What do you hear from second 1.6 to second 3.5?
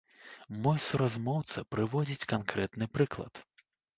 прыводзіць канкрэтны прыклад.